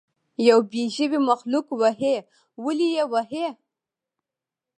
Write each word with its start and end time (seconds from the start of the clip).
یو 0.47 0.59
بې 0.71 0.83
ژبې 0.95 1.19
مخلوق 1.29 1.67
وهئ 1.81 2.15
ولې 2.63 2.87
یې 2.95 3.03
وهئ. 3.11 3.47